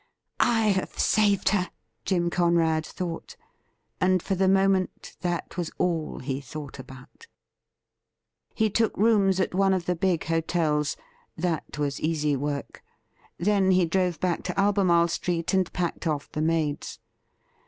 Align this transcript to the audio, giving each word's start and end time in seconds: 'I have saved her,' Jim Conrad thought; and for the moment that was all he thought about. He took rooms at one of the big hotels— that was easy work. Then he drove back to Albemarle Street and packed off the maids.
'I 0.39 0.69
have 0.69 0.97
saved 0.97 1.49
her,' 1.49 1.69
Jim 2.05 2.31
Conrad 2.31 2.83
thought; 2.87 3.37
and 3.99 4.23
for 4.23 4.33
the 4.33 4.47
moment 4.47 5.15
that 5.21 5.57
was 5.57 5.69
all 5.77 6.17
he 6.17 6.41
thought 6.41 6.79
about. 6.79 7.27
He 8.55 8.67
took 8.71 8.97
rooms 8.97 9.39
at 9.39 9.53
one 9.53 9.75
of 9.75 9.85
the 9.85 9.95
big 9.95 10.23
hotels— 10.23 10.97
that 11.45 11.77
was 11.77 11.99
easy 12.01 12.35
work. 12.35 12.81
Then 13.37 13.69
he 13.69 13.85
drove 13.85 14.19
back 14.19 14.41
to 14.45 14.59
Albemarle 14.59 15.07
Street 15.09 15.53
and 15.53 15.71
packed 15.71 16.07
off 16.07 16.31
the 16.31 16.41
maids. 16.41 16.97